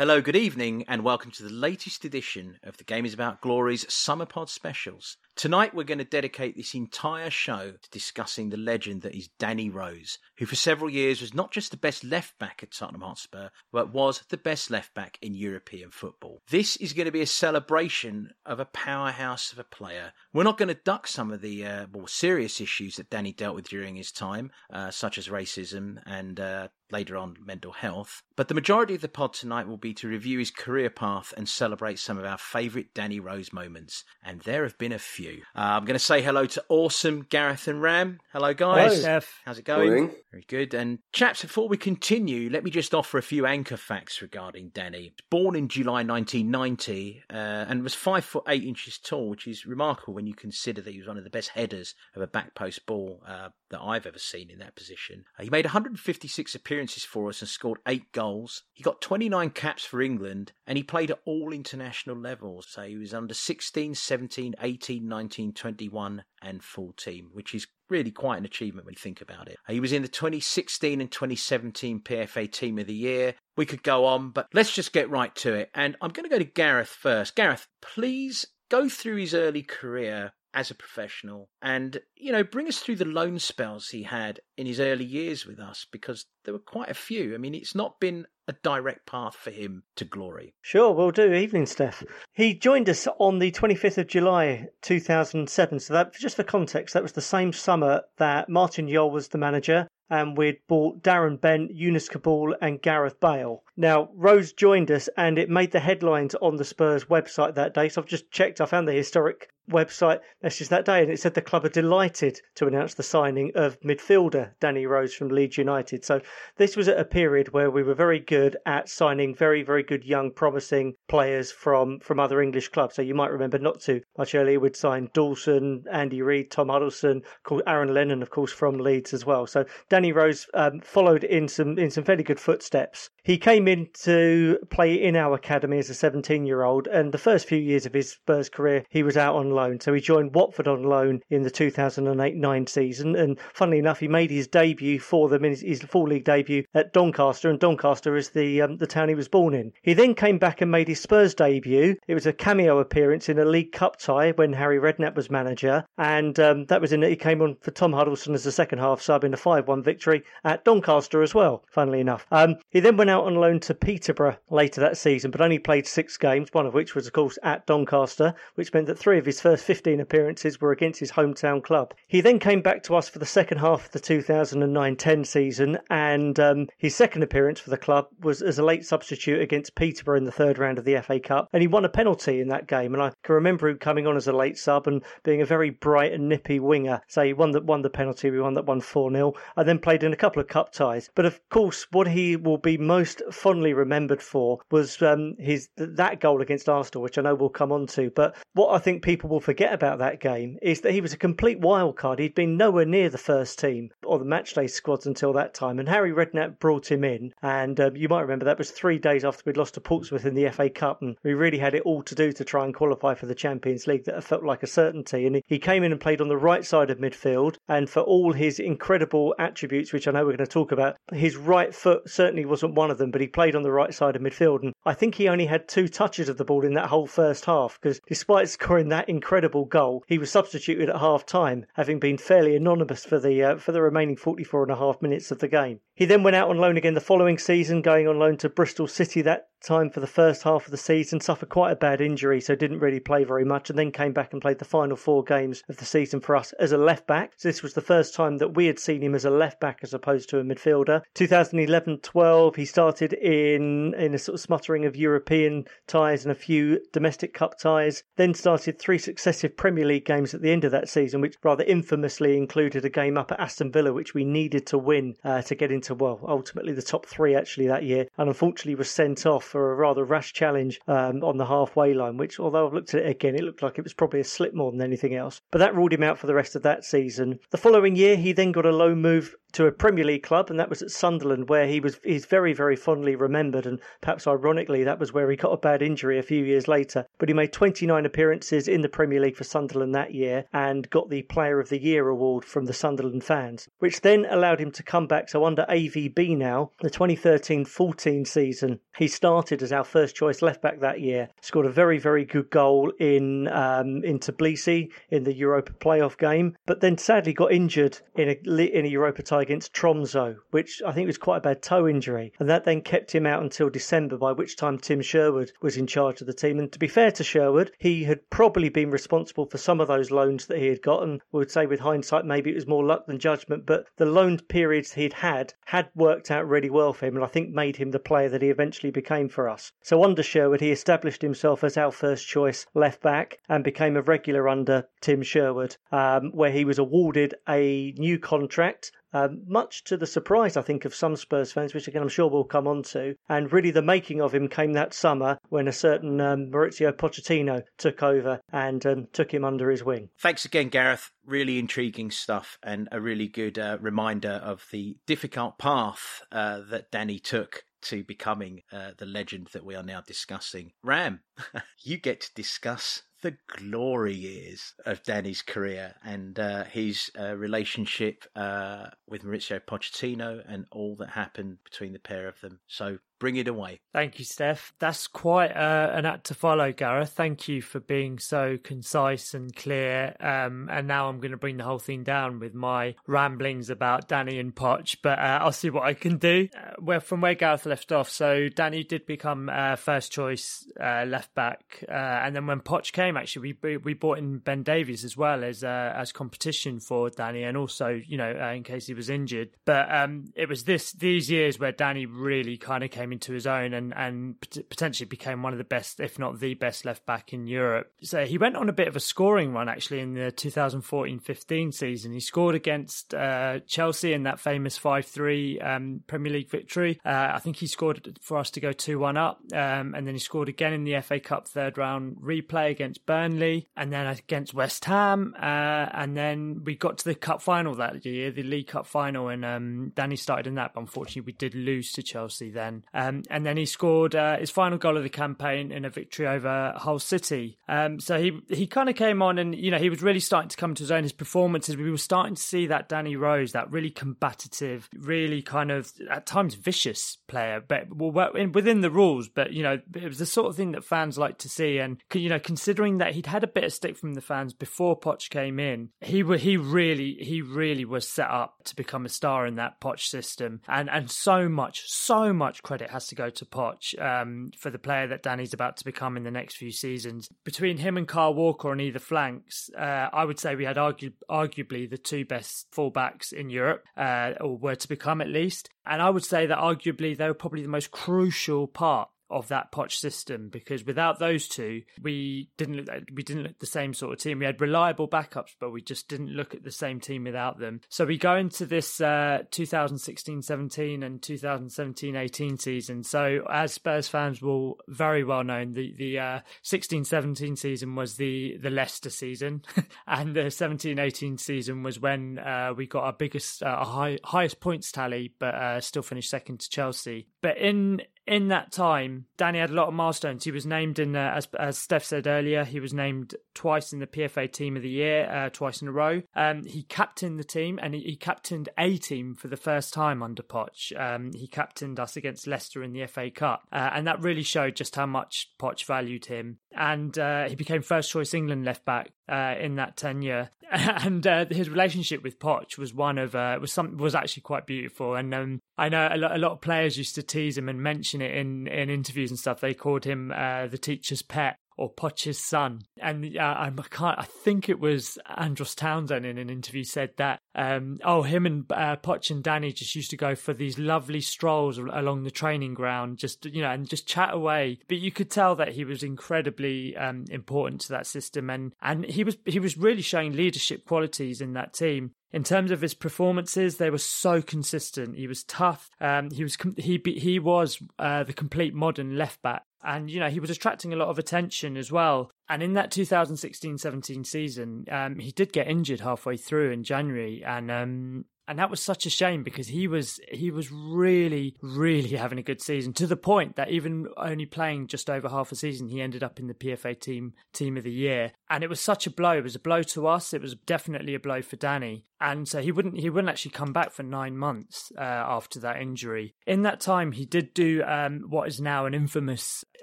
[0.00, 3.84] Hello, good evening, and welcome to the latest edition of the Game is About Glory's
[3.92, 5.18] Summer Pod specials.
[5.36, 9.68] Tonight, we're going to dedicate this entire show to discussing the legend that is Danny
[9.68, 13.50] Rose, who for several years was not just the best left back at Tottenham Hotspur,
[13.72, 16.40] but was the best left back in European football.
[16.48, 20.14] This is going to be a celebration of a powerhouse of a player.
[20.32, 23.54] We're not going to duck some of the uh, more serious issues that Danny dealt
[23.54, 28.22] with during his time, uh, such as racism and uh, later on mental health.
[28.36, 31.48] But the majority of the pod tonight will be to review his career path and
[31.48, 34.04] celebrate some of our favourite Danny Rose moments.
[34.24, 35.42] And there have been a few.
[35.54, 38.18] Uh, I'm going to say hello to awesome Gareth and Ram.
[38.32, 39.02] Hello, guys.
[39.02, 39.26] Hello, Steff.
[39.44, 39.90] How's it going?
[39.90, 40.14] Morning.
[40.30, 40.74] Very good.
[40.74, 45.12] And chaps, before we continue, let me just offer a few anchor facts regarding Danny.
[45.28, 50.14] Born in July 1990 uh, and was five foot eight inches tall, which is remarkable
[50.14, 52.86] when you consider that he was one of the best headers of a back post
[52.86, 55.24] ball uh, that I've ever seen in that position.
[55.38, 58.62] Uh, he made 156 appearances for us and scored eight goals.
[58.72, 62.66] He got 29 caps for England and he played at all international levels.
[62.68, 68.10] So he was under 16, 17, 18, 19, 21, and full team, which is really
[68.10, 69.56] quite an achievement when you think about it.
[69.68, 73.34] He was in the 2016 and 2017 PFA Team of the Year.
[73.56, 75.70] We could go on, but let's just get right to it.
[75.74, 77.36] And I'm going to go to Gareth first.
[77.36, 82.78] Gareth, please go through his early career as a professional and you know bring us
[82.78, 86.60] through the loan spells he had in his early years with us because there were
[86.60, 90.54] quite a few i mean it's not been a direct path for him to glory
[90.60, 91.32] Sure, we'll do.
[91.32, 92.04] Evening, Steff.
[92.32, 95.80] He joined us on the 25th of July 2007.
[95.80, 99.38] So that, just for context, that was the same summer that Martin Jol was the
[99.38, 103.62] manager and we'd bought Darren Bent, Younès Kaboul, and Gareth Bale.
[103.80, 107.88] Now, Rose joined us and it made the headlines on the Spurs website that day.
[107.88, 111.34] So I've just checked, I found the historic website message that day and it said
[111.34, 116.04] the club are delighted to announce the signing of midfielder Danny Rose from Leeds United.
[116.04, 116.20] So
[116.56, 120.04] this was at a period where we were very good at signing very, very good
[120.04, 122.96] young, promising players from, from other English clubs.
[122.96, 127.22] So you might remember not too much earlier, we'd signed Dawson, Andy Reid, Tom Huddlestone,
[127.66, 129.46] Aaron Lennon, of course, from Leeds as well.
[129.46, 133.10] So Danny Rose um, followed in some in some fairly good footsteps.
[133.22, 137.18] He came in to play in our academy as a 17 year old, and the
[137.18, 139.80] first few years of his Spurs career, he was out on loan.
[139.80, 144.08] So he joined Watford on loan in the 2008 9 season, and funnily enough, he
[144.08, 148.16] made his debut for them in his, his full league debut at Doncaster, and Doncaster
[148.16, 149.72] is the um, the town he was born in.
[149.82, 151.96] He then came back and made his Spurs debut.
[152.08, 155.84] It was a cameo appearance in a League Cup tie when Harry Redknapp was manager,
[155.96, 157.02] and um, that was in.
[157.02, 159.82] He came on for Tom Huddlestone as a second half sub in a 5 1
[159.82, 162.26] victory at Doncaster as well, funnily enough.
[162.30, 165.86] Um, he then went out on loan to Peterborough later that season, but only played
[165.86, 169.26] six games, one of which was, of course, at Doncaster, which meant that three of
[169.26, 171.94] his first 15 appearances were against his hometown club.
[172.06, 175.78] He then came back to us for the second half of the 2009 10 season,
[175.88, 180.18] and um, his second appearance for the club was as a late substitute against Peterborough
[180.18, 182.66] in the third round of the FA Cup, and he won a penalty in that
[182.66, 182.94] game.
[182.94, 185.70] And I can remember him coming on as a late sub and being a very
[185.70, 187.00] bright and nippy winger.
[187.08, 189.78] So he won that won the penalty, we won that one 4 0, and then
[189.78, 191.10] played in a couple of cup ties.
[191.14, 196.20] But of course, what he will be most fondly remembered for was um, his that
[196.20, 198.10] goal against Arsenal, which I know we'll come on to.
[198.10, 201.18] But what I think people will forget about that game is that he was a
[201.18, 202.18] complete wild card.
[202.18, 205.88] He'd been nowhere near the first team or the matchday squads until that time, and
[205.88, 207.32] Harry Redknapp brought him in.
[207.42, 210.34] And um, you might remember that was three days after we'd lost to Portsmouth in
[210.34, 213.14] the FA Cup, and we really had it all to do to try and qualify
[213.14, 214.04] for the Champions League.
[214.04, 215.26] That felt like a certainty.
[215.26, 218.32] And he came in and played on the right side of midfield, and for all
[218.32, 222.44] his incredible attributes, which I know we're going to talk about, his right foot certainly
[222.44, 223.10] wasn't one of them.
[223.10, 225.68] But he played on the right side of midfield, and I think he only had
[225.68, 229.64] two touches of the ball in that whole first half because despite scoring that incredible
[229.64, 233.72] goal, he was substituted at half time, having been fairly anonymous for the uh, for
[233.72, 235.80] the remaining 44 and a half minutes of the game.
[235.94, 238.86] He then went out on loan again the following season, going on loan to Bristol
[238.86, 242.40] City that time for the first half of the season, suffered quite a bad injury,
[242.40, 245.22] so didn't really play very much, and then came back and played the final four
[245.22, 247.32] games of the season for us as a left back.
[247.36, 249.80] So this was the first time that we had seen him as a left back
[249.82, 251.02] as opposed to a midfielder.
[251.14, 256.80] 2011-12, he started in in a sort of smuttering of European ties and a few
[256.92, 258.02] domestic cup ties.
[258.16, 261.64] Then started three successive Premier League games at the end of that season, which rather
[261.64, 265.54] infamously included a game up at Aston Villa, which we needed to win uh, to
[265.54, 269.49] get into well, ultimately the top three actually that year, and unfortunately was sent off
[269.50, 273.02] for a rather rash challenge um, on the halfway line, which, although I've looked at
[273.02, 275.40] it again, it looked like it was probably a slip more than anything else.
[275.50, 277.40] But that ruled him out for the rest of that season.
[277.50, 280.58] The following year, he then got a loan move to a Premier League club, and
[280.58, 283.66] that was at Sunderland, where he was he's very very fondly remembered.
[283.66, 287.06] And perhaps ironically, that was where he got a bad injury a few years later.
[287.18, 291.10] But he made 29 appearances in the Premier League for Sunderland that year and got
[291.10, 294.82] the Player of the Year award from the Sunderland fans, which then allowed him to
[294.82, 295.28] come back.
[295.28, 300.80] So under AVB now, the 2013-14 season, he started as our first choice left back
[300.80, 301.28] that year.
[301.40, 306.56] Scored a very very good goal in um, in Tbilisi in the Europa playoff game,
[306.66, 310.92] but then sadly got injured in a in a Europa tie against Tromso, which I
[310.92, 314.16] think was quite a bad toe injury, and that then kept him out until December,
[314.16, 316.58] by which time Tim Sherwood was in charge of the team.
[316.58, 320.10] And to be fair to Sherwood, he had probably been responsible for some of those
[320.10, 321.20] loans that he had gotten.
[321.32, 324.38] We would say with hindsight, maybe it was more luck than judgment, but the loan
[324.38, 327.90] periods he'd had had worked out really well for him, and I think made him
[327.90, 329.72] the player that he eventually became for us.
[329.82, 334.02] So under Sherwood, he established himself as our first choice left back and became a
[334.02, 339.96] regular under Tim Sherwood, um, where he was awarded a new contract um, much to
[339.96, 342.82] the surprise, I think, of some Spurs fans, which again I'm sure we'll come on
[342.84, 343.14] to.
[343.28, 347.62] And really, the making of him came that summer when a certain um, Mauricio Pochettino
[347.78, 350.10] took over and um, took him under his wing.
[350.18, 351.10] Thanks again, Gareth.
[351.26, 356.90] Really intriguing stuff and a really good uh, reminder of the difficult path uh, that
[356.90, 360.72] Danny took to becoming uh, the legend that we are now discussing.
[360.82, 361.20] Ram,
[361.82, 368.24] you get to discuss the glory years of Danny's career and uh, his uh, relationship
[368.34, 372.60] uh, with Mauricio Pochettino and all that happened between the pair of them.
[372.66, 373.78] So bring it away.
[373.92, 374.72] Thank you, Steff.
[374.80, 377.10] That's quite uh, an act to follow, Gareth.
[377.10, 380.16] Thank you for being so concise and clear.
[380.18, 384.08] Um, and now I'm going to bring the whole thing down with my ramblings about
[384.08, 386.48] Danny and Poch, but uh, I'll see what I can do.
[386.56, 391.04] Uh, where from where Gareth left off, so Danny did become uh, first choice uh,
[391.06, 395.04] left back, uh, and then when Poch came, actually we we brought in Ben Davies
[395.04, 399.10] as well as as competition for Danny, and also you know in case he was
[399.10, 399.50] injured.
[399.66, 403.32] But um, it was this these years where Danny really kind of came came into
[403.32, 407.04] his own and and potentially became one of the best, if not the best, left
[407.06, 407.92] back in Europe.
[408.02, 412.12] So he went on a bit of a scoring run actually in the 2014-15 season.
[412.12, 417.00] He scored against uh, Chelsea in that famous 5-3 um, Premier League victory.
[417.04, 420.20] Uh, I think he scored for us to go 2-1 up, um, and then he
[420.20, 424.84] scored again in the FA Cup third round replay against Burnley, and then against West
[424.84, 425.44] Ham, uh,
[425.92, 429.44] and then we got to the cup final that year, the League Cup final, and
[429.44, 432.84] um, Danny started in that, but unfortunately we did lose to Chelsea then.
[433.00, 436.26] Um, and then he scored uh, his final goal of the campaign in a victory
[436.26, 437.58] over Hull City.
[437.68, 440.50] Um, so he he kind of came on and you know he was really starting
[440.50, 441.02] to come to his own.
[441.02, 445.70] His performances, we were starting to see that Danny Rose, that really combative, really kind
[445.70, 449.28] of at times vicious player, but within the rules.
[449.28, 451.78] But you know it was the sort of thing that fans like to see.
[451.78, 454.98] And you know considering that he'd had a bit of stick from the fans before
[454.98, 459.46] Poch came in, he he really he really was set up to become a star
[459.46, 460.60] in that Poch system.
[460.68, 464.78] And and so much so much credit has to go to Poch um, for the
[464.78, 467.28] player that Danny's about to become in the next few seasons.
[467.44, 471.12] Between him and Kyle Walker on either flanks, uh, I would say we had argu-
[471.30, 475.70] arguably the two best fullbacks in Europe, uh, or were to become at least.
[475.86, 479.72] And I would say that arguably they were probably the most crucial part of that
[479.72, 484.12] Poch system because without those two, we didn't look, we didn't look the same sort
[484.12, 484.38] of team.
[484.38, 487.80] We had reliable backups, but we just didn't look at the same team without them.
[487.88, 493.02] So we go into this uh, 2016-17 and 2017-18 season.
[493.02, 498.56] So as Spurs fans will very well know, the the uh, 16-17 season was the
[498.58, 499.62] the Leicester season,
[500.06, 504.60] and the 17-18 season was when uh, we got our biggest, uh, our high, highest
[504.60, 507.28] points tally, but uh, still finished second to Chelsea.
[507.42, 510.44] But in in that time, Danny had a lot of milestones.
[510.44, 513.98] He was named in, uh, as, as Steff said earlier, he was named twice in
[513.98, 516.22] the PFA Team of the Year, uh, twice in a row.
[516.34, 520.22] Um, he captained the team and he, he, captained a team for the first time
[520.22, 520.92] under Poch.
[520.98, 524.76] Um, he captained us against Leicester in the FA Cup, uh, and that really showed
[524.76, 526.58] just how much Poch valued him.
[526.76, 530.50] And uh, he became first choice England left back uh, in that tenure.
[530.72, 535.16] And uh, his relationship with Poch was one of was some was actually quite beautiful.
[535.16, 537.82] And um, I know a lot, a lot of players used to tease him and
[537.82, 539.60] mention it in, in interviews and stuff.
[539.60, 542.82] They called him uh, the teacher's pet or Poch's son.
[543.00, 547.40] And uh, I can't, I think it was Andros Townsend in an interview said that,
[547.54, 551.20] um, oh, him and uh, Poch and Danny just used to go for these lovely
[551.20, 554.78] strolls along the training ground, just, you know, and just chat away.
[554.88, 558.50] But you could tell that he was incredibly um, important to that system.
[558.50, 562.12] And, and he was, he was really showing leadership qualities in that team.
[562.32, 565.16] In terms of his performances, they were so consistent.
[565.16, 565.90] He was tough.
[566.00, 570.28] Um, he was he he was uh, the complete modern left back, and you know
[570.28, 572.30] he was attracting a lot of attention as well.
[572.48, 577.70] And in that 2016-17 season, um, he did get injured halfway through in January, and
[577.70, 582.38] um, and that was such a shame because he was he was really really having
[582.38, 585.88] a good season to the point that even only playing just over half a season,
[585.88, 589.06] he ended up in the PFA team team of the year, and it was such
[589.06, 589.38] a blow.
[589.38, 590.34] It was a blow to us.
[590.34, 593.72] It was definitely a blow for Danny, and so he wouldn't he wouldn't actually come
[593.72, 596.34] back for nine months uh, after that injury.
[596.44, 599.64] In that time, he did do um, what is now an infamous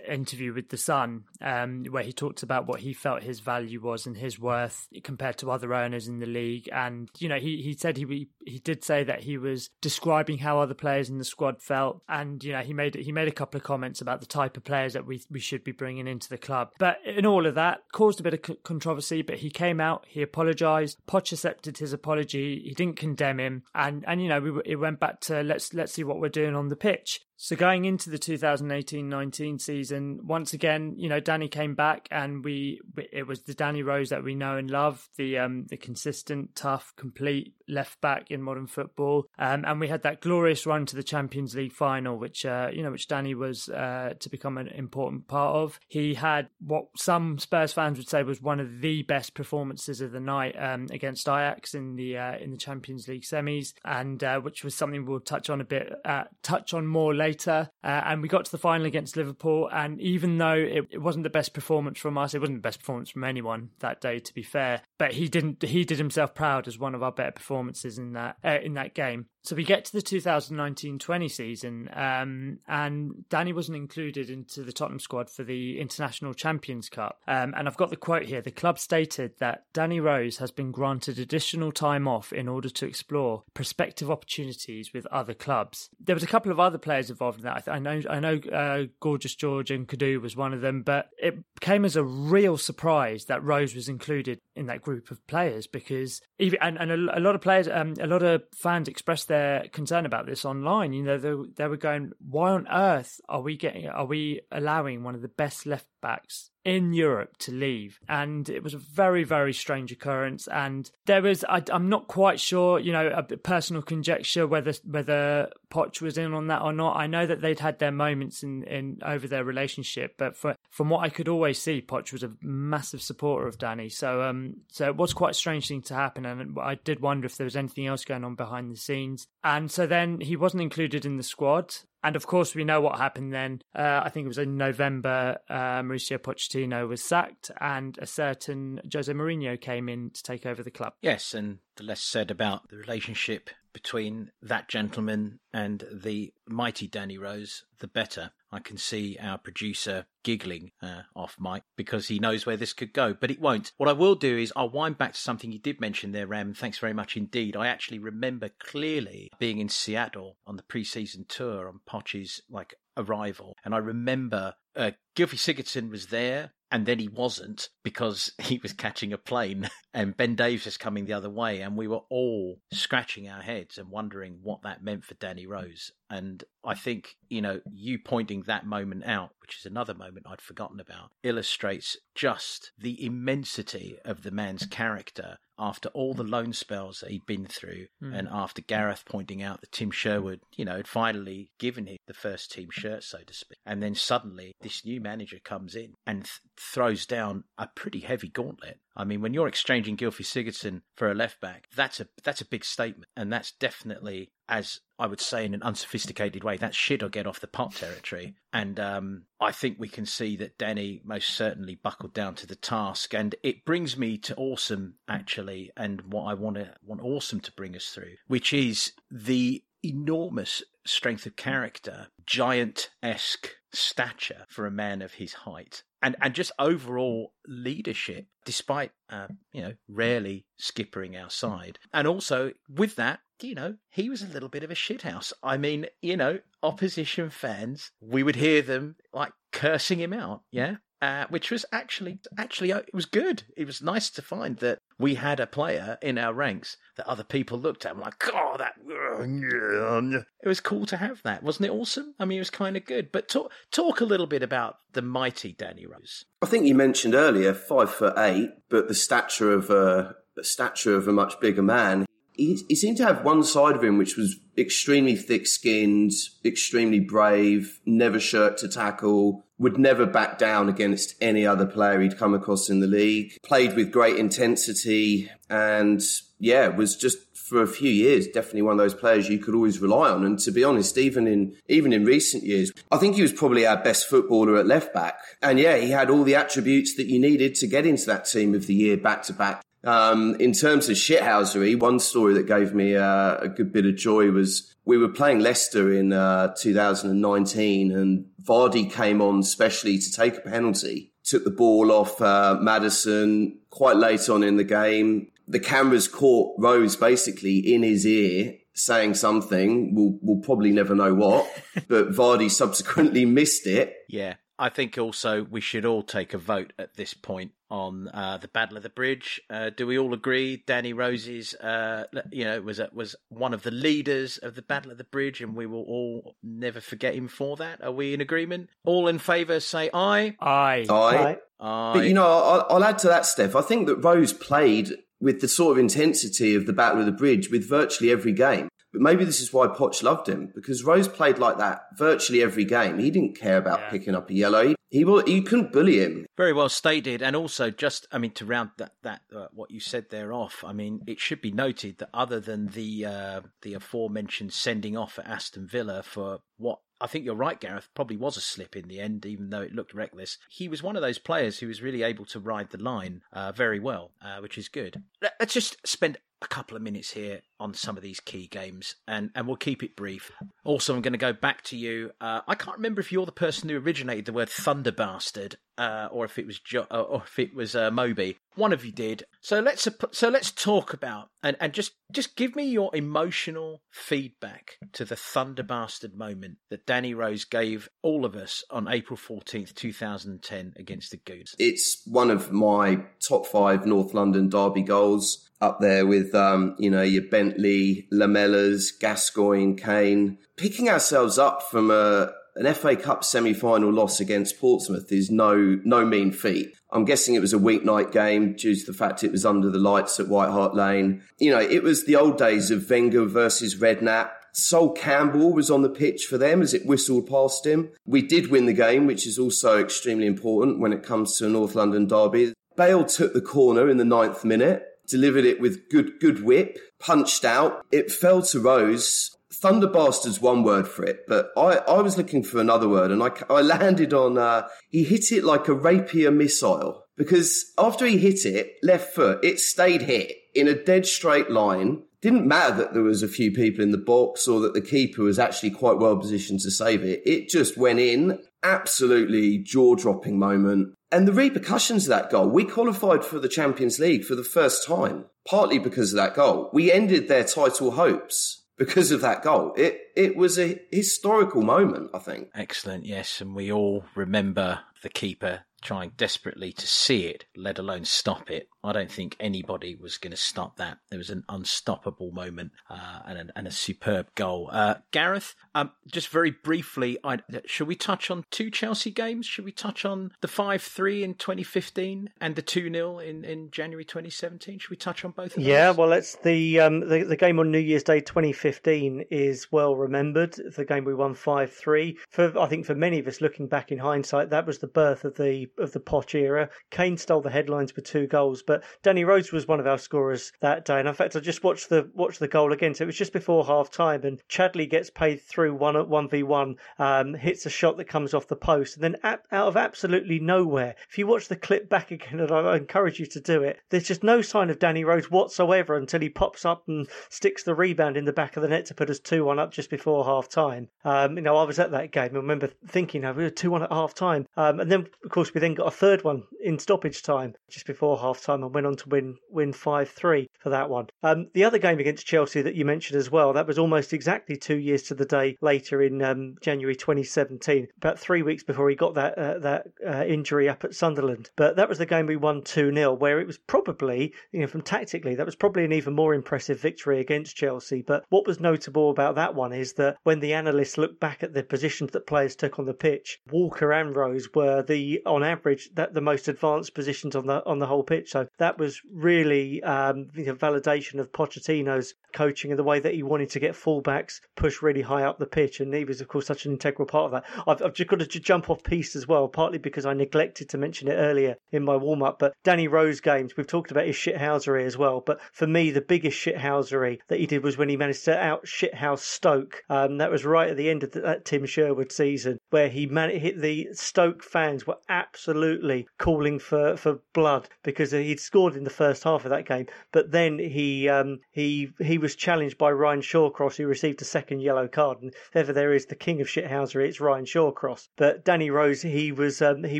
[0.07, 4.05] interview with the Sun, um, where he talked about what he felt his value was
[4.05, 6.69] and his worth compared to other owners in the league.
[6.71, 10.59] And you know, he he said he he did say that he was describing how
[10.59, 13.57] other players in the squad felt, and you know, he made he made a couple
[13.57, 16.37] of comments about the type of players that we we should be bringing into the
[16.37, 16.71] club.
[16.79, 19.21] But in all of that, caused a bit of controversy.
[19.21, 20.97] But he came out, he apologised.
[21.07, 22.61] Poch accepted his apology.
[22.65, 25.93] He didn't condemn him, and and you know, we it went back to let's let's
[25.93, 27.21] see what we're doing on the pitch.
[27.39, 32.81] So going into the 2018-19 season, once again, you know, Danny came back, and we
[33.13, 36.93] it was the Danny Rose that we know and love, the um the consistent, tough,
[36.95, 41.03] complete left back in modern football, um, and we had that glorious run to the
[41.03, 45.27] Champions League final, which uh, you know, which Danny was uh, to become an important
[45.27, 45.79] part of.
[45.87, 50.11] He had what some Spurs fans would say was one of the best performances of
[50.11, 54.39] the night um, against Ajax in the uh, in the Champions League semis, and uh,
[54.39, 58.01] which was something we'll touch on a bit, uh, touch on more later later, uh,
[58.05, 59.69] and we got to the final against Liverpool.
[59.71, 62.79] And even though it, it, wasn't the best performance from us, it wasn't the best
[62.79, 64.81] performance from anyone that day, to be fair.
[64.97, 65.63] But he didn't.
[65.63, 68.95] He did himself proud as one of our better performances in that uh, in that
[68.95, 69.27] game.
[69.47, 74.99] So we get to the 2019-20 season, um, and Danny wasn't included into the Tottenham
[74.99, 77.21] squad for the International Champions Cup.
[77.29, 78.41] Um, and I've got the quote here.
[78.41, 82.85] The club stated that Danny Rose has been granted additional time off in order to
[82.85, 85.91] explore prospective opportunities with other clubs.
[85.97, 87.69] There was a couple of other players involved in that.
[87.69, 91.37] I, know, I know, uh, Gorgeous George and Kadu was one of them, but it
[91.61, 96.19] came as a real surprise that Rose was included in that group of players because
[96.37, 99.36] even and, and a, a lot of players, um, a lot of fans expressed their
[99.71, 100.93] concern about this online.
[100.93, 103.87] You know, they, they were going, "Why on earth are we getting?
[103.87, 107.97] Are we allowing one of the best left backs in Europe to leave.
[108.09, 110.47] And it was a very, very strange occurrence.
[110.47, 115.49] And there was, I, am not quite sure, you know, a personal conjecture whether whether
[115.69, 116.97] Poch was in on that or not.
[116.97, 120.89] I know that they'd had their moments in, in over their relationship, but for, from
[120.89, 123.87] what I could always see, Poch was a massive supporter of Danny.
[123.87, 126.25] So, um, so it was quite a strange thing to happen.
[126.25, 129.27] And I did wonder if there was anything else going on behind the scenes.
[129.41, 131.75] And so then he wasn't included in the squad.
[132.03, 133.61] And of course, we know what happened then.
[133.75, 138.79] Uh, I think it was in November, uh, Mauricio Pochettino was sacked, and a certain
[138.93, 140.93] Jose Mourinho came in to take over the club.
[141.01, 147.17] Yes, and the less said about the relationship between that gentleman and the mighty Danny
[147.17, 148.31] Rose, the better.
[148.51, 152.93] I can see our producer giggling uh, off mic because he knows where this could
[152.93, 153.71] go, but it won't.
[153.77, 156.53] What I will do is I'll wind back to something you did mention there, Ram.
[156.53, 157.55] Thanks very much indeed.
[157.55, 163.55] I actually remember clearly being in Seattle on the pre-season tour on Poch's like arrival,
[163.63, 168.73] and I remember uh, Gylfi Sigurdsson was there and then he wasn't because he was
[168.73, 172.59] catching a plane and Ben Davies was coming the other way and we were all
[172.71, 177.41] scratching our heads and wondering what that meant for Danny Rose and I think you
[177.41, 182.71] know you pointing that moment out which is another moment I'd forgotten about illustrates just
[182.77, 187.87] the immensity of the man's character after all the loan spells that he'd been through,
[188.01, 188.17] mm.
[188.17, 192.13] and after Gareth pointing out that Tim Sherwood, you know, had finally given him the
[192.13, 196.25] first team shirt, so to speak, and then suddenly this new manager comes in and
[196.25, 198.79] th- throws down a pretty heavy gauntlet.
[198.95, 202.45] I mean, when you're exchanging Gylfi Sigurdsson for a left back, that's a that's a
[202.45, 207.03] big statement, and that's definitely, as I would say in an unsophisticated way, that shit
[207.03, 208.35] or get off the pot territory.
[208.51, 212.55] And um, I think we can see that Danny most certainly buckled down to the
[212.55, 217.39] task, and it brings me to Awesome actually, and what I want to want Awesome
[217.41, 224.65] to bring us through, which is the enormous strength of character, giant esque stature for
[224.65, 225.83] a man of his height.
[226.01, 232.53] And, and just overall leadership, despite uh, you know rarely skippering our side, and also
[232.69, 235.33] with that, you know, he was a little bit of a shithouse.
[235.43, 240.75] I mean, you know, opposition fans, we would hear them like cursing him out, yeah,
[241.01, 243.43] uh, which was actually actually uh, it was good.
[243.55, 247.23] It was nice to find that we had a player in our ranks that other
[247.23, 248.73] people looked at and like, oh, that.
[250.43, 251.73] It was cool to have that, wasn't it?
[251.73, 252.15] Awesome.
[252.19, 253.11] I mean, it was kind of good.
[253.11, 256.25] But talk talk a little bit about the mighty Danny Rose.
[256.41, 260.95] I think you mentioned earlier five foot eight, but the stature of a the stature
[260.95, 262.05] of a much bigger man.
[262.37, 266.11] He, he seemed to have one side of him which was extremely thick skinned,
[266.45, 272.17] extremely brave, never shirked to tackle, would never back down against any other player he'd
[272.17, 276.01] come across in the league, played with great intensity, and
[276.39, 277.17] yeah, was just
[277.47, 280.25] for a few years, definitely one of those players you could always rely on.
[280.25, 283.65] And to be honest, even in even in recent years, I think he was probably
[283.65, 285.19] our best footballer at left back.
[285.41, 288.53] And yeah, he had all the attributes that you needed to get into that team
[288.53, 289.61] of the year back to back.
[289.87, 293.95] Um, in terms of shithousery, one story that gave me uh, a good bit of
[293.95, 300.11] joy was we were playing Leicester in uh, 2019 and Vardy came on specially to
[300.11, 305.31] take a penalty, took the ball off uh, Maddison quite late on in the game.
[305.47, 309.95] The cameras caught Rose basically in his ear saying something.
[309.95, 311.49] We'll, we'll probably never know what,
[311.87, 313.95] but Vardy subsequently missed it.
[314.09, 314.33] Yeah.
[314.59, 318.47] I think also we should all take a vote at this point on uh, the
[318.47, 319.41] Battle of the Bridge.
[319.49, 323.71] Uh, do we all agree Danny Rose's, uh, you know, was was one of the
[323.71, 327.57] leaders of the Battle of the Bridge, and we will all never forget him for
[327.57, 327.83] that?
[327.83, 328.69] Are we in agreement?
[328.85, 330.35] All in favour, say aye.
[330.39, 330.85] Aye.
[330.89, 331.37] Aye.
[331.59, 331.93] Aye.
[331.93, 333.55] But you know, I'll, I'll add to that, Steff.
[333.55, 337.11] I think that Rose played with the sort of intensity of the Battle of the
[337.11, 338.69] Bridge with virtually every game.
[338.93, 342.63] But maybe this is why Poch loved him because Rose played like that virtually every
[342.63, 342.99] game.
[342.99, 343.89] He didn't care about Yeah.
[343.89, 344.67] picking up a yellow.
[344.69, 345.27] He, he will.
[345.27, 346.25] You couldn't bully him.
[346.37, 349.79] Very well stated, and also just, I mean, to round that that uh, what you
[349.79, 350.63] said there off.
[350.65, 355.19] I mean, it should be noted that other than the uh, the aforementioned sending off
[355.19, 358.87] at Aston Villa for what I think you're right, Gareth, probably was a slip in
[358.87, 360.37] the end, even though it looked reckless.
[360.49, 363.51] He was one of those players who was really able to ride the line uh,
[363.51, 365.03] very well, uh, which is good.
[365.21, 368.95] Let- Let's just spend a couple of minutes here on some of these key games,
[369.07, 370.31] and, and we'll keep it brief.
[370.63, 372.11] Also, I'm going to go back to you.
[372.21, 376.07] Uh, I can't remember if you're the person who originated the word thunder bastard, uh,
[376.11, 378.37] or if it was jo- uh, or if it was uh, Moby.
[378.55, 379.23] One of you did.
[379.41, 384.77] So let's so let's talk about and, and just just give me your emotional feedback
[384.93, 389.75] to the thunder bastard moment that Danny Rose gave all of us on April 14th,
[389.75, 391.55] 2010 against the Goons.
[391.59, 396.89] It's one of my top five North London derby goals, up there with um, you
[396.89, 400.37] know your Bentley, Lamela's, Gascoigne, Kane.
[400.57, 406.05] Picking ourselves up from a an FA Cup semi-final loss against Portsmouth is no no
[406.05, 406.73] mean feat.
[406.91, 409.77] I'm guessing it was a weeknight game due to the fact it was under the
[409.77, 411.21] lights at White Hart Lane.
[411.37, 414.31] You know, it was the old days of Wenger versus Redknapp.
[414.53, 417.89] Sol Campbell was on the pitch for them as it whistled past him.
[418.05, 421.49] We did win the game, which is also extremely important when it comes to a
[421.49, 422.53] North London derby.
[422.75, 427.45] Bale took the corner in the ninth minute, delivered it with good good whip, punched
[427.45, 427.85] out.
[427.91, 429.37] It fell to Rose.
[429.53, 433.31] Thunderbastard's one word for it, but I, I was looking for another word and I,
[433.49, 438.45] I landed on, uh, he hit it like a rapier missile because after he hit
[438.45, 442.03] it, left foot, it stayed hit in a dead straight line.
[442.21, 445.23] Didn't matter that there was a few people in the box or that the keeper
[445.23, 447.21] was actually quite well positioned to save it.
[447.25, 448.39] It just went in.
[448.63, 450.93] Absolutely jaw dropping moment.
[451.11, 454.85] And the repercussions of that goal, we qualified for the Champions League for the first
[454.85, 456.69] time, partly because of that goal.
[456.73, 459.73] We ended their title hopes because of that goal.
[459.77, 462.49] It it was a historical moment, I think.
[462.53, 468.03] Excellent, yes, and we all remember the keeper trying desperately to see it, let alone
[468.03, 468.67] stop it.
[468.87, 470.99] I don't think anybody was going to stop that.
[471.09, 474.69] There was an unstoppable moment uh, and, a, and a superb goal.
[474.71, 479.45] Uh, Gareth, um, just very briefly, I, should we touch on two Chelsea games?
[479.45, 483.69] Should we touch on the 5 3 in 2015 and the 2 0 in, in
[483.71, 484.79] January 2017?
[484.79, 485.65] Should we touch on both of those?
[485.65, 489.95] Yeah, well, it's the, um, the the game on New Year's Day 2015 is well
[489.95, 490.53] remembered.
[490.53, 492.17] The game we won five three.
[492.29, 495.25] For I think for many of us looking back in hindsight, that was the birth
[495.25, 496.69] of the of the Poch era.
[496.89, 500.51] Kane stole the headlines with two goals, but Danny Rose was one of our scorers
[500.61, 500.99] that day.
[500.99, 502.93] And in fact, I just watched the watched the goal again.
[502.93, 506.29] So it was just before half time, and Chadli gets paid through one at one
[506.29, 509.67] v one, um, hits a shot that comes off the post, and then ap- out
[509.67, 510.95] of absolutely nowhere.
[511.09, 514.07] If you watch the clip back again, and I, encourage you to do it, there's
[514.07, 518.17] just no sign of Danny Rose whatsoever until he pops up and sticks the rebound
[518.17, 520.49] in the back of the net to put us two one up just before half
[520.49, 520.89] time.
[521.03, 522.31] Um, you know, I was at that game.
[522.33, 525.31] I remember thinking, oh, we were two one at half time, um, and then of
[525.31, 528.75] course we then got a third one in stoppage time just before half time and
[528.75, 531.07] went on to win win five three for that one.
[531.23, 534.55] Um, the other game against Chelsea that you mentioned as well, that was almost exactly
[534.55, 538.95] two years to the day later in um, January 2017, about three weeks before he
[538.95, 541.49] got that uh, that uh, injury up at Sunderland.
[541.55, 544.67] But that was the game we won two 0 where it was probably you know
[544.67, 548.01] from tactically that was probably an even more impressive victory against Chelsea.
[548.01, 551.53] But what was notable about that one is that when the analysts looked back at
[551.53, 555.89] the positions that players took on the pitch, Walker and Rose were the on average
[555.93, 558.31] that the most advanced positions on the on the whole pitch.
[558.31, 563.23] So that was really um, know, validation of Pochettino's coaching and the way that he
[563.23, 565.79] wanted to get fullbacks pushed really high up the pitch.
[565.79, 567.45] And he was, of course, such an integral part of that.
[567.67, 570.77] I've, I've just got to jump off piece as well, partly because I neglected to
[570.77, 572.39] mention it earlier in my warm up.
[572.39, 575.21] But Danny Rose games, we've talked about his shithousery as well.
[575.25, 578.65] But for me, the biggest shithousery that he did was when he managed to out
[578.65, 579.83] shithouse Stoke.
[579.89, 583.05] Um, that was right at the end of the, that Tim Sherwood season, where he
[583.05, 588.83] man- hit the Stoke fans were absolutely calling for, for blood because he'd scored in
[588.83, 589.87] the first half of that game.
[590.11, 594.61] But then he um, he he was challenged by Ryan Shawcross, who received a second
[594.61, 595.21] yellow card.
[595.21, 598.09] And if ever there is the king of shithousery, it's Ryan Shawcross.
[598.15, 599.99] But Danny Rose, he was um, he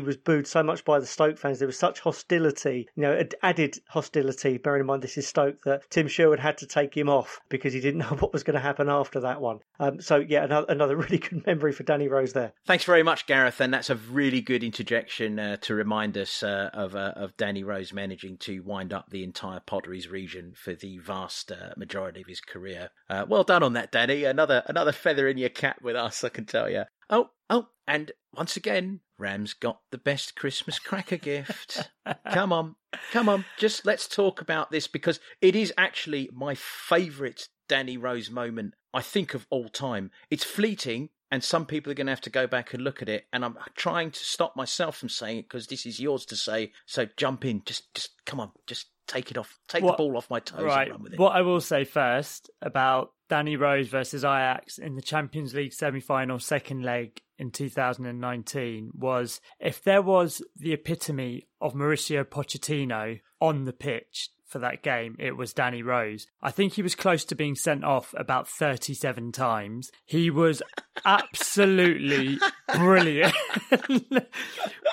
[0.00, 1.58] was booed so much by the Stoke fans.
[1.58, 4.58] There was such hostility, you know, added hostility.
[4.58, 7.72] Bearing in mind this is Stoke, that Tim Sherwood had to take him off because
[7.72, 9.60] he didn't know what was going to happen after that one.
[9.80, 12.52] Um, so yeah, another, another really good memory for Danny Rose there.
[12.66, 16.70] Thanks very much, Gareth, and that's a really good interjection uh, to remind us uh,
[16.72, 20.98] of uh, of Danny Rose managing to wind up the entire Potteries region for the
[20.98, 21.74] vast uh,
[22.08, 22.90] majority of his career.
[23.10, 24.24] Uh, well done on that, Danny.
[24.24, 26.84] Another another feather in your cap with us, I can tell you.
[27.10, 31.90] Oh, oh, and once again, Rams got the best Christmas cracker gift.
[32.30, 32.76] come on,
[33.12, 38.30] come on, just let's talk about this because it is actually my favourite Danny Rose
[38.30, 40.10] moment, I think, of all time.
[40.30, 43.08] It's fleeting, and some people are going to have to go back and look at
[43.08, 43.26] it.
[43.32, 46.72] And I'm trying to stop myself from saying it because this is yours to say.
[46.86, 50.16] So jump in, just, just come on, just take it off, take what, the ball
[50.16, 50.88] off my toes right.
[50.88, 51.18] and run with it.
[51.18, 56.38] What I will say first about Danny Rose versus Ajax in the Champions League semi-final
[56.38, 63.72] second leg in 2019 was if there was the epitome of Mauricio Pochettino on the
[63.72, 66.26] pitch for that game, it was Danny Rose.
[66.42, 69.90] I think he was close to being sent off about 37 times.
[70.04, 70.62] He was
[71.04, 72.38] absolutely
[72.74, 73.34] brilliant.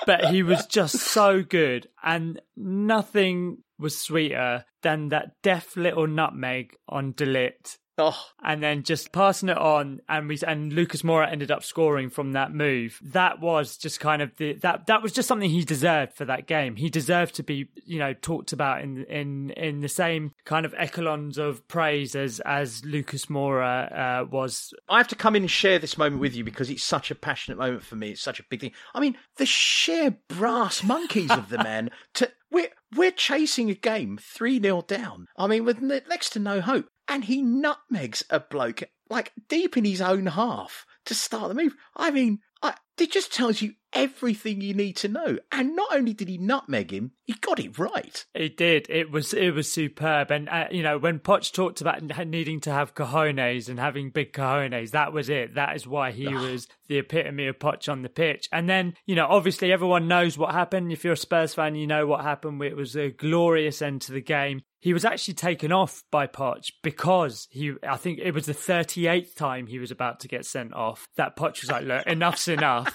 [0.06, 6.76] but he was just so good and nothing was sweeter than that deaf little nutmeg
[6.88, 8.26] on de Ligt Oh.
[8.42, 12.32] And then just passing it on, and we and Lucas Moura ended up scoring from
[12.32, 12.98] that move.
[13.02, 16.46] That was just kind of the that that was just something he deserved for that
[16.46, 16.76] game.
[16.76, 20.74] He deserved to be, you know, talked about in in in the same kind of
[20.76, 24.74] echelons of praise as as Lucas Moura uh, was.
[24.88, 27.14] I have to come in and share this moment with you because it's such a
[27.14, 28.10] passionate moment for me.
[28.10, 28.72] It's such a big thing.
[28.94, 34.18] I mean, the sheer brass monkeys of the man to we're we're chasing a game
[34.20, 35.26] three 0 down.
[35.36, 39.84] I mean, with next to no hope, and he nutmegs a bloke like deep in
[39.84, 41.74] his own half to start the move.
[41.96, 45.38] I mean, I, it just tells you everything you need to know.
[45.50, 48.24] And not only did he nutmeg him, he got it right.
[48.34, 48.86] He did.
[48.90, 50.30] It was it was superb.
[50.30, 54.32] And uh, you know, when Poch talked about needing to have cojones and having big
[54.32, 55.54] cojones, that was it.
[55.54, 58.48] That is why he was the epitome of Poch on the pitch.
[58.52, 60.92] And then you know, obviously everyone knows what happened.
[60.92, 62.62] If you're a Spurs fan, you know what happened.
[62.62, 66.70] It was a glorious end to the game he was actually taken off by Poch
[66.84, 70.74] because he, I think it was the 38th time he was about to get sent
[70.74, 71.08] off.
[71.16, 72.85] That Poch was like, look, enough's enough.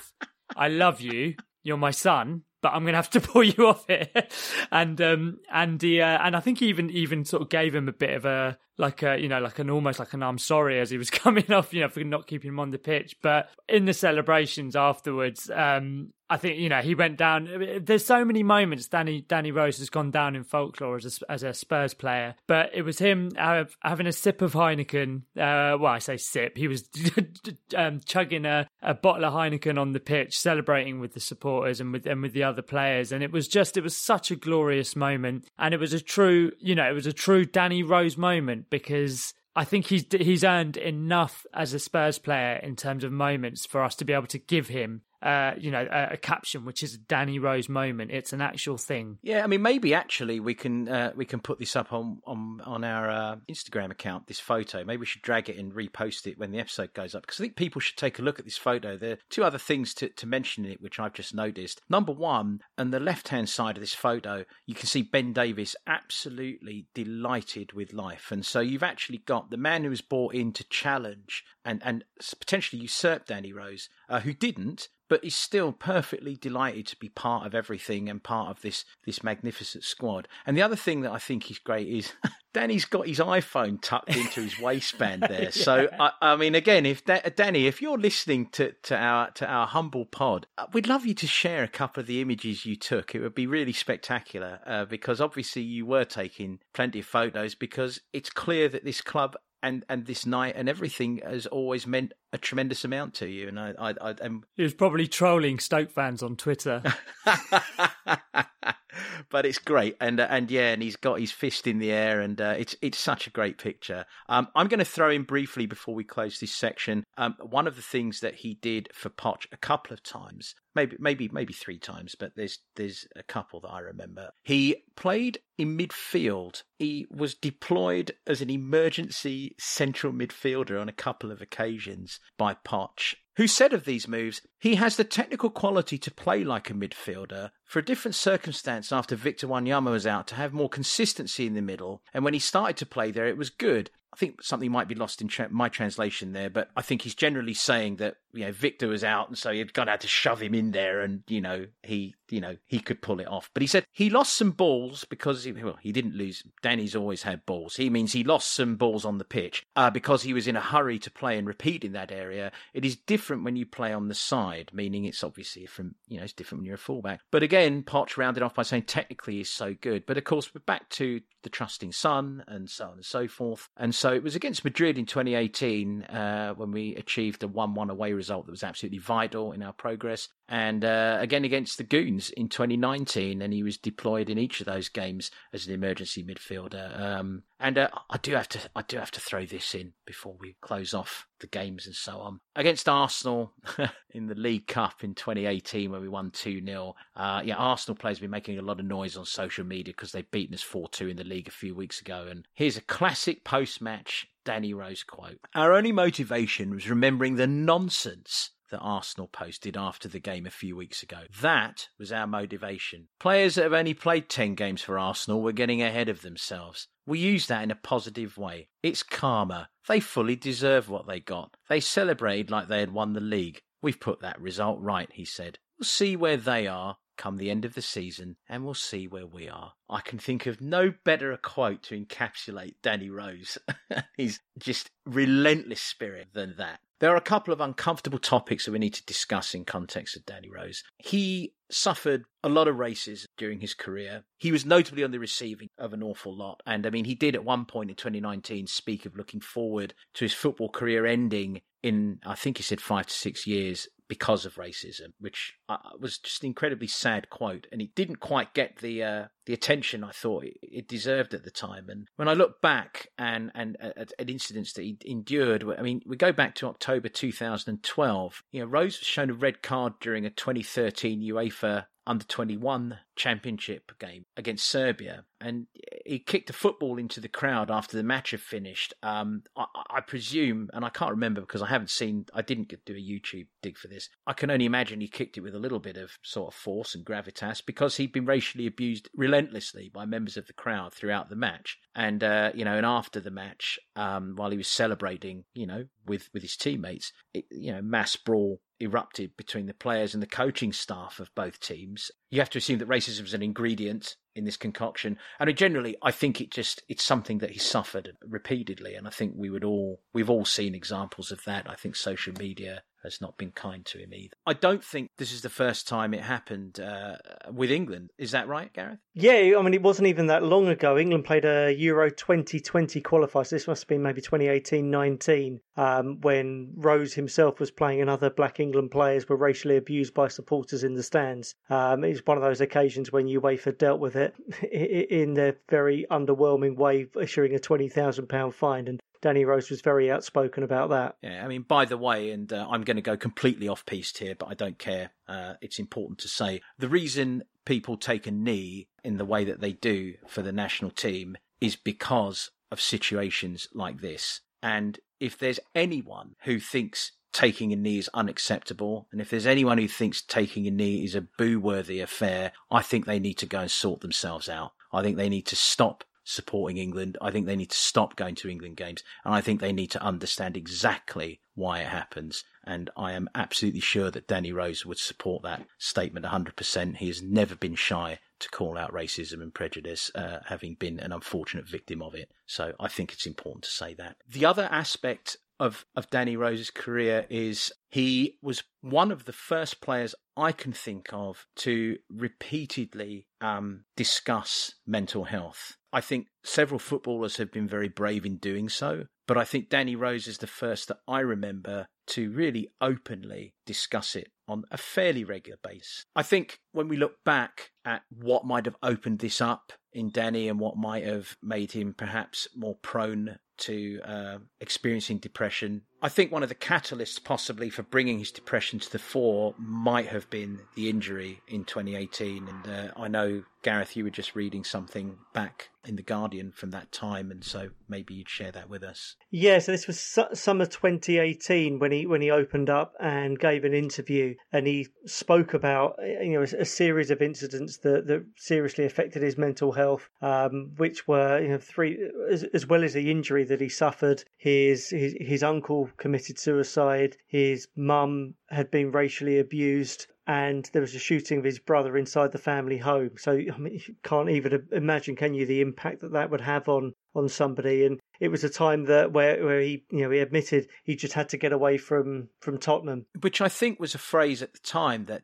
[0.56, 1.36] I love you.
[1.64, 4.34] You're my son, but I'm to have to pull you off it.
[4.72, 7.88] and um, and he, uh, and I think he even even sort of gave him
[7.88, 10.80] a bit of a like a you know like an almost like an I'm sorry
[10.80, 13.18] as he was coming off you know for not keeping him on the pitch.
[13.22, 17.82] But in the celebrations afterwards, um, I think you know he went down.
[17.84, 18.88] There's so many moments.
[18.88, 22.70] Danny Danny Rose has gone down in folklore as a, as a Spurs player, but
[22.74, 25.24] it was him having a sip of Heineken.
[25.36, 26.58] Uh, well, I say sip.
[26.58, 26.88] He was
[27.76, 31.92] um, chugging a, a, bottle of Heineken on the pitch, celebrating with the supporters and
[31.92, 33.12] with and with the other players.
[33.12, 36.54] And it was just it was such a glorious moment, and it was a true
[36.60, 40.78] you know it was a true Danny Rose moment because I think he's he's earned
[40.78, 44.40] enough as a Spurs player in terms of moments for us to be able to
[44.40, 48.10] give him uh, you know, a, a, caption which is a Danny Rose moment.
[48.10, 49.20] It's an actual thing.
[49.22, 52.60] Yeah, I mean, maybe actually we can uh, we can put this up on on
[52.66, 54.26] on our uh, Instagram account.
[54.26, 57.22] This photo, maybe we should drag it and repost it when the episode goes up
[57.22, 58.98] because I think people should take a look at this photo.
[58.98, 61.82] There are two other things to to mention in it which I've just noticed.
[61.88, 65.76] Number one, on the left hand side of this photo, you can see Ben Davies
[65.86, 70.52] absolutely delighted with life, and so you've actually got the man who was brought in
[70.54, 72.06] to challenge and and
[72.40, 77.46] potentially usurp Danny Rose, uh, who didn't but he's still perfectly delighted to be part
[77.46, 80.26] of everything and part of this this magnificent squad.
[80.46, 82.14] And the other thing that I think is great is
[82.54, 85.42] Danny's got his iPhone tucked into his waistband there.
[85.44, 85.50] yeah.
[85.50, 89.46] So I, I, mean, again, if da- Danny, if you're listening to, to our to
[89.46, 92.78] our humble pod, uh, we'd love you to share a couple of the images you
[92.78, 93.14] took.
[93.14, 98.00] It would be really spectacular uh, because obviously you were taking plenty of photos because
[98.14, 102.38] it's clear that this club and and this night and everything has always meant a
[102.38, 103.48] tremendous amount to you.
[103.48, 104.44] And I, I, I am.
[104.56, 106.84] He was probably trolling Stoke fans on Twitter.
[109.30, 112.22] but it's great, and uh, and yeah, and he's got his fist in the air,
[112.22, 114.06] and uh, it's it's such a great picture.
[114.30, 117.04] Um, I'm going to throw in briefly before we close this section.
[117.18, 120.96] Um, one of the things that he did for Poch a couple of times, maybe
[121.00, 124.32] maybe maybe three times, but there's there's a couple that I remember.
[124.44, 126.64] He played in midfield.
[126.80, 133.16] He was deployed as an emergency central midfielder on a couple of occasions by Poch
[133.38, 137.52] who said of these moves, he has the technical quality to play like a midfielder
[137.66, 141.62] for a different circumstance after Victor Wanyama was out to have more consistency in the
[141.62, 142.02] middle.
[142.14, 143.90] And when he started to play there, it was good.
[144.14, 147.16] I think something might be lost in tra- my translation there, but I think he's
[147.16, 150.08] generally saying that you know Victor was out, and so you'd got to have to
[150.08, 153.50] shove him in there, and you know he you know he could pull it off.
[153.54, 156.44] But he said he lost some balls because he, well he didn't lose.
[156.62, 157.76] Danny's always had balls.
[157.76, 160.62] He means he lost some balls on the pitch uh, because he was in a
[160.62, 162.52] hurry to play and repeat in that area.
[162.74, 166.24] It is different when you play on the side, meaning it's obviously from you know
[166.24, 167.22] it's different when you're a fullback.
[167.32, 170.06] But again, Poch rounded off by saying technically he's so good.
[170.06, 173.70] But of course we're back to the trusting son and so on and so forth.
[173.78, 177.90] And so it was against Madrid in 2018 uh, when we achieved a 1 1
[177.90, 180.30] away result that was absolutely vital in our progress.
[180.52, 184.66] And uh, again against the Goons in 2019, and he was deployed in each of
[184.66, 187.00] those games as an emergency midfielder.
[187.00, 190.36] Um, and uh, I do have to, I do have to throw this in before
[190.38, 192.42] we close off the games and so on.
[192.54, 193.54] Against Arsenal
[194.14, 196.96] in the League Cup in 2018, where we won 2 0.
[197.16, 200.12] Uh, yeah, Arsenal players have been making a lot of noise on social media because
[200.12, 202.28] they've beaten us 4 2 in the league a few weeks ago.
[202.30, 207.48] And here's a classic post match Danny Rose quote Our only motivation was remembering the
[207.48, 211.20] nonsense that Arsenal posted after the game a few weeks ago.
[211.42, 213.08] That was our motivation.
[213.20, 216.88] Players that have only played 10 games for Arsenal were getting ahead of themselves.
[217.06, 218.70] We use that in a positive way.
[218.82, 219.70] It's karma.
[219.88, 221.56] They fully deserve what they got.
[221.70, 223.62] They celebrated like they had won the league.
[223.82, 225.60] We've put that result right, he said.
[225.78, 229.28] We'll see where they are come the end of the season, and we'll see where
[229.28, 229.74] we are.
[229.88, 233.60] I can think of no better a quote to encapsulate Danny Rose.
[234.18, 236.80] His just relentless spirit than that.
[237.00, 240.26] There are a couple of uncomfortable topics that we need to discuss in context of
[240.26, 240.84] Danny Rose.
[240.98, 244.24] He suffered a lot of races during his career.
[244.38, 246.62] He was notably on the receiving of an awful lot.
[246.66, 250.26] And I mean, he did at one point in 2019 speak of looking forward to
[250.26, 254.56] his football career ending in, I think he said five to six years because of
[254.56, 259.02] racism, which uh, was just an incredibly sad quote, and it didn't quite get the
[259.02, 261.86] uh, the attention I thought it, deserved at the time.
[261.88, 266.02] And when I look back and and at, at, incidents that he endured, I mean,
[266.06, 268.44] we go back to October 2012.
[268.52, 273.92] You know, Rose was shown a red card during a 2013 UEFA under 21 championship
[274.00, 275.68] game against Serbia, and
[276.06, 278.94] he kicked a football into the crowd after the match had finished.
[279.04, 282.94] Um, I, I, presume, and I can't remember because I haven't seen, I didn't do
[282.94, 284.10] a YouTube dig for this.
[284.26, 286.96] I can only imagine he kicked it with a little bit of sort of force
[286.96, 291.36] and gravitas because he'd been racially abused relentlessly by members of the crowd throughout the
[291.36, 295.68] match, and uh, you know, and after the match, um, while he was celebrating, you
[295.68, 300.22] know, with with his teammates, it, you know, mass brawl erupted between the players and
[300.22, 302.12] the coaching staff of both teams.
[302.30, 305.18] You have to assume that racism is an ingredient in this concoction.
[305.40, 309.34] And generally, I think it just it's something that he suffered repeatedly, and I think
[309.36, 311.70] we would all we've all seen examples of that.
[311.70, 314.36] I think social media has not been kind to him either.
[314.46, 317.18] I don't think this is the first time it happened uh,
[317.52, 318.12] with England.
[318.18, 319.00] Is that right, Gareth?
[319.14, 320.98] Yeah, I mean, it wasn't even that long ago.
[320.98, 326.22] England played a Euro 2020 qualifier, so this must have been maybe 2018 19, um,
[326.22, 330.84] when Rose himself was playing and other black England players were racially abused by supporters
[330.84, 331.56] in the stands.
[331.70, 334.36] Um, it was one of those occasions when UEFA dealt with it
[334.72, 338.88] in their very underwhelming way, issuing a £20,000 fine.
[338.88, 341.18] And Danny Rose was very outspoken about that.
[341.22, 344.18] Yeah, I mean, by the way, and uh, I'm going to go completely off piste
[344.18, 345.12] here, but I don't care.
[345.28, 349.62] Uh, it's important to say the reason people take a knee in the way that
[349.62, 354.42] they do for the national team is because of situations like this.
[354.64, 359.78] And if there's anyone who thinks taking a knee is unacceptable, and if there's anyone
[359.78, 363.46] who thinks taking a knee is a boo worthy affair, I think they need to
[363.46, 364.74] go and sort themselves out.
[364.92, 367.18] I think they need to stop supporting England.
[367.22, 369.92] I think they need to stop going to England games, and I think they need
[369.92, 372.44] to understand exactly why it happens.
[372.64, 376.98] And I am absolutely sure that Danny Rose would support that statement 100%.
[376.98, 381.12] He has never been shy to call out racism and prejudice, uh, having been an
[381.12, 382.30] unfortunate victim of it.
[382.46, 384.18] So I think it's important to say that.
[384.28, 389.80] The other aspect of, of Danny Rose's career is he was one of the first
[389.80, 395.78] players I can think of to repeatedly um, discuss mental health.
[395.94, 399.96] I think several footballers have been very brave in doing so, but I think Danny
[399.96, 405.24] Rose is the first that I remember to really openly discuss it on a fairly
[405.24, 406.06] regular basis.
[406.16, 410.48] I think when we look back at what might have opened this up in Danny
[410.48, 415.82] and what might have made him perhaps more prone to uh, experiencing depression.
[416.04, 420.08] I think one of the catalysts, possibly, for bringing his depression to the fore might
[420.08, 422.48] have been the injury in 2018.
[422.48, 426.72] And uh, I know, Gareth, you were just reading something back in The Guardian from
[426.72, 429.16] that time, and so maybe you'd share that with us.
[429.32, 433.64] Yeah, so this was su- summer 2018 when he when he opened up and gave
[433.64, 438.26] an interview, and he spoke about you know a, a series of incidents that, that
[438.38, 441.98] seriously affected his mental health, um, which were you know three
[442.30, 444.24] as, as well as the injury that he suffered.
[444.38, 447.18] His his his uncle committed suicide.
[447.28, 452.32] His mum had been racially abused and there was a shooting of his brother inside
[452.32, 453.12] the family home.
[453.18, 456.70] So I mean, you can't even imagine, can you, the impact that that would have
[456.70, 457.86] on on somebody?
[457.86, 461.14] And it was a time that where where he you know he admitted he just
[461.14, 464.60] had to get away from from Tottenham, which I think was a phrase at the
[464.60, 465.24] time that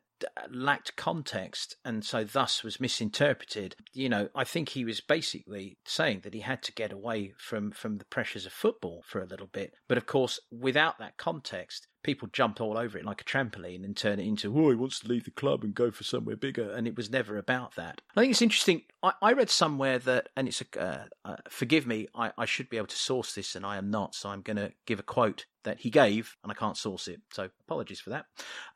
[0.50, 6.20] lacked context and so thus was misinterpreted you know i think he was basically saying
[6.22, 9.46] that he had to get away from from the pressures of football for a little
[9.46, 13.84] bit but of course without that context people jump all over it like a trampoline
[13.84, 16.36] and turn it into, oh, he wants to leave the club and go for somewhere
[16.36, 16.70] bigger.
[16.70, 18.00] And it was never about that.
[18.16, 18.82] I think it's interesting.
[19.02, 22.70] I, I read somewhere that, and it's a, uh, uh, forgive me, I, I should
[22.70, 24.14] be able to source this and I am not.
[24.14, 27.20] So I'm going to give a quote that he gave and I can't source it.
[27.32, 28.26] So apologies for that.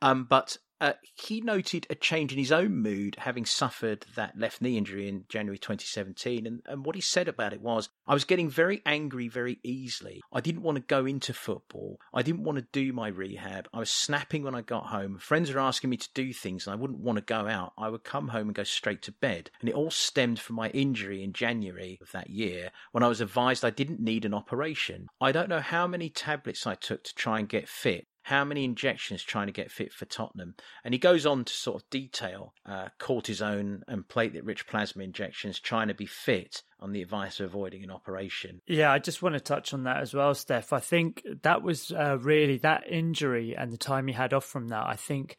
[0.02, 4.60] Um, but uh, he noted a change in his own mood, having suffered that left
[4.60, 6.44] knee injury in January 2017.
[6.44, 10.20] And, and what he said about it was, I was getting very angry very easily.
[10.32, 12.00] I didn't want to go into football.
[12.12, 13.68] I didn't want to do my rehab.
[13.72, 15.18] I was snapping when I got home.
[15.18, 17.74] Friends were asking me to do things and I wouldn't want to go out.
[17.78, 19.52] I would come home and go straight to bed.
[19.60, 23.20] And it all stemmed from my injury in January of that year when I was
[23.20, 25.06] advised I didn't need an operation.
[25.20, 28.64] I don't know how many tablets I took to try and get fit how many
[28.64, 30.54] injections trying to get fit for Tottenham.
[30.84, 35.58] And he goes on to sort of detail uh, cortisone and platelet rich plasma injections
[35.58, 38.60] trying to be fit on the advice of avoiding an operation.
[38.66, 40.72] Yeah, I just want to touch on that as well, Steff.
[40.72, 44.68] I think that was uh, really that injury and the time he had off from
[44.68, 44.86] that.
[44.86, 45.36] I think